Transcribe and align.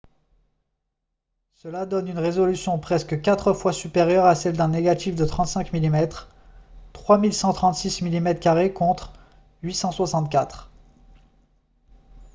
cela 1.53 1.85
donne 1.85 2.07
une 2.07 2.17
résolution 2.17 2.79
presque 2.79 3.21
quatre 3.21 3.53
fois 3.53 3.71
supérieure 3.71 4.25
à 4.25 4.33
celle 4.33 4.57
d'un 4.57 4.67
négatif 4.67 5.13
de 5.15 5.25
35 5.25 5.71
mm 5.73 6.07
3136 6.91 8.01
mm2 8.01 8.73
contre 8.73 9.13
864 9.61 10.71